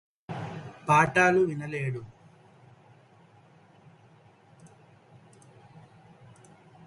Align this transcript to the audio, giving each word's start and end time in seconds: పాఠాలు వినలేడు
పాఠాలు 0.87 1.41
వినలేడు 1.41 2.01